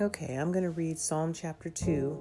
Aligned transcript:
Okay, 0.00 0.34
I'm 0.34 0.50
going 0.50 0.64
to 0.64 0.70
read 0.70 0.98
Psalm 0.98 1.34
chapter 1.34 1.68
2 1.68 2.18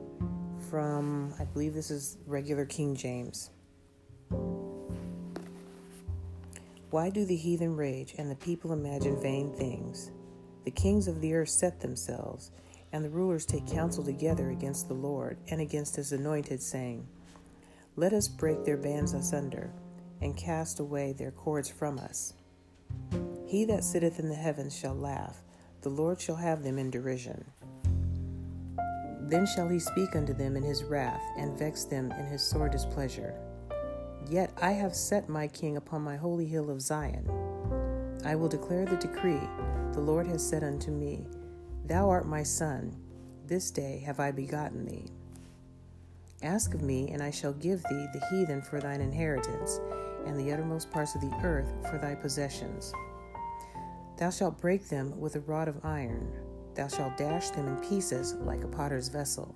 from, 0.69 1.33
I 1.39 1.45
believe 1.45 1.73
this 1.73 1.89
is 1.89 2.17
regular 2.25 2.65
King 2.65 2.93
James. 2.93 3.51
Why 6.89 7.09
do 7.09 7.23
the 7.23 7.37
heathen 7.37 7.77
rage 7.77 8.15
and 8.17 8.29
the 8.29 8.35
people 8.35 8.73
imagine 8.73 9.21
vain 9.21 9.53
things? 9.53 10.11
The 10.65 10.71
kings 10.71 11.07
of 11.07 11.21
the 11.21 11.33
earth 11.33 11.47
set 11.47 11.79
themselves, 11.79 12.51
and 12.91 13.01
the 13.01 13.09
rulers 13.09 13.45
take 13.45 13.65
counsel 13.65 14.03
together 14.03 14.49
against 14.49 14.89
the 14.89 14.93
Lord 14.93 15.37
and 15.47 15.61
against 15.61 15.95
his 15.95 16.11
anointed, 16.11 16.61
saying, 16.61 17.07
Let 17.95 18.11
us 18.11 18.27
break 18.27 18.65
their 18.65 18.75
bands 18.75 19.13
asunder, 19.13 19.71
and 20.19 20.35
cast 20.35 20.81
away 20.81 21.13
their 21.13 21.31
cords 21.31 21.69
from 21.69 21.97
us. 21.97 22.33
He 23.47 23.63
that 23.63 23.85
sitteth 23.85 24.19
in 24.19 24.27
the 24.27 24.35
heavens 24.35 24.77
shall 24.77 24.95
laugh, 24.95 25.37
the 25.81 25.89
Lord 25.89 26.19
shall 26.19 26.35
have 26.35 26.63
them 26.63 26.77
in 26.77 26.89
derision. 26.89 27.45
Then 29.21 29.45
shall 29.45 29.69
he 29.69 29.79
speak 29.79 30.15
unto 30.15 30.33
them 30.33 30.57
in 30.57 30.63
his 30.63 30.83
wrath, 30.83 31.21
and 31.37 31.57
vex 31.57 31.85
them 31.85 32.11
in 32.11 32.25
his 32.25 32.41
sore 32.41 32.67
displeasure. 32.67 33.35
Yet 34.29 34.51
I 34.61 34.71
have 34.71 34.95
set 34.95 35.29
my 35.29 35.47
king 35.47 35.77
upon 35.77 36.01
my 36.01 36.17
holy 36.17 36.45
hill 36.45 36.69
of 36.69 36.81
Zion. 36.81 37.29
I 38.25 38.35
will 38.35 38.49
declare 38.49 38.85
the 38.85 38.97
decree. 38.97 39.41
The 39.93 40.01
Lord 40.01 40.27
has 40.27 40.47
said 40.47 40.63
unto 40.63 40.91
me, 40.91 41.25
Thou 41.85 42.09
art 42.09 42.27
my 42.27 42.43
son, 42.43 42.95
this 43.45 43.71
day 43.71 44.03
have 44.05 44.19
I 44.19 44.31
begotten 44.31 44.85
thee. 44.85 45.05
Ask 46.41 46.73
of 46.73 46.81
me, 46.81 47.09
and 47.11 47.21
I 47.21 47.31
shall 47.31 47.53
give 47.53 47.83
thee 47.83 48.07
the 48.13 48.25
heathen 48.29 48.61
for 48.61 48.79
thine 48.79 49.01
inheritance, 49.01 49.79
and 50.25 50.39
the 50.39 50.51
uttermost 50.51 50.91
parts 50.91 51.15
of 51.15 51.21
the 51.21 51.33
earth 51.43 51.71
for 51.89 51.97
thy 51.97 52.15
possessions. 52.15 52.93
Thou 54.19 54.29
shalt 54.29 54.61
break 54.61 54.89
them 54.89 55.19
with 55.19 55.35
a 55.35 55.39
rod 55.39 55.67
of 55.67 55.83
iron 55.83 56.31
Thou 56.79 56.87
shalt 56.87 57.17
dash 57.17 57.49
them 57.49 57.67
in 57.67 57.89
pieces 57.89 58.35
like 58.35 58.63
a 58.63 58.67
potter's 58.67 59.09
vessel. 59.09 59.53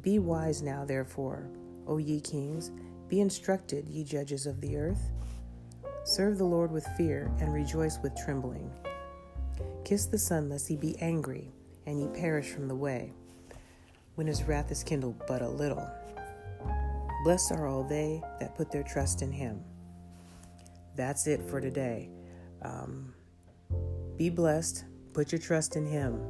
Be 0.00 0.18
wise 0.18 0.62
now, 0.62 0.84
therefore, 0.84 1.48
O 1.86 1.98
ye 1.98 2.20
kings, 2.20 2.72
be 3.06 3.20
instructed, 3.20 3.88
ye 3.88 4.02
judges 4.02 4.44
of 4.44 4.60
the 4.60 4.76
earth. 4.76 5.12
Serve 6.02 6.36
the 6.36 6.44
Lord 6.44 6.72
with 6.72 6.84
fear, 6.96 7.30
and 7.38 7.52
rejoice 7.52 8.00
with 8.02 8.16
trembling. 8.16 8.68
Kiss 9.84 10.06
the 10.06 10.18
Son, 10.18 10.48
lest 10.48 10.66
he 10.66 10.76
be 10.76 10.98
angry, 10.98 11.52
and 11.86 12.00
ye 12.00 12.08
perish 12.08 12.48
from 12.48 12.66
the 12.66 12.74
way, 12.74 13.12
when 14.16 14.26
his 14.26 14.42
wrath 14.42 14.72
is 14.72 14.82
kindled 14.82 15.22
but 15.28 15.40
a 15.40 15.48
little. 15.48 15.88
Blessed 17.22 17.52
are 17.52 17.68
all 17.68 17.84
they 17.84 18.20
that 18.40 18.56
put 18.56 18.72
their 18.72 18.82
trust 18.82 19.22
in 19.22 19.30
him. 19.30 19.62
That's 20.96 21.28
it 21.28 21.48
for 21.48 21.60
today. 21.60 22.10
Um, 22.62 23.14
be 24.18 24.28
blessed. 24.28 24.84
Put 25.14 25.30
your 25.30 25.38
trust 25.38 25.76
in 25.76 25.86
Him. 25.86 26.20